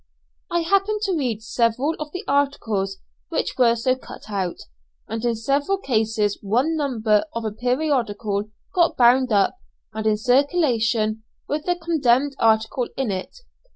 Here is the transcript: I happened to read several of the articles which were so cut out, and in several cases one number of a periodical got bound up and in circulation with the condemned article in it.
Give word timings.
I 0.49 0.61
happened 0.61 1.01
to 1.03 1.13
read 1.15 1.43
several 1.43 1.93
of 1.99 2.11
the 2.11 2.23
articles 2.27 2.97
which 3.29 3.55
were 3.59 3.75
so 3.75 3.95
cut 3.95 4.31
out, 4.31 4.57
and 5.07 5.23
in 5.23 5.35
several 5.35 5.77
cases 5.77 6.39
one 6.41 6.75
number 6.75 7.23
of 7.35 7.45
a 7.45 7.51
periodical 7.51 8.45
got 8.73 8.97
bound 8.97 9.31
up 9.31 9.59
and 9.93 10.07
in 10.07 10.17
circulation 10.17 11.21
with 11.47 11.65
the 11.65 11.75
condemned 11.75 12.33
article 12.39 12.87
in 12.97 13.11
it. 13.11 13.41